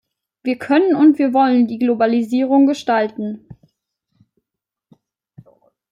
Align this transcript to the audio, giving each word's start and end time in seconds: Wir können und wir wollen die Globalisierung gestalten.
Wir 0.41 0.57
können 0.57 0.95
und 0.95 1.19
wir 1.19 1.31
wollen 1.31 1.67
die 1.67 1.77
Globalisierung 1.77 2.65
gestalten. 2.65 3.47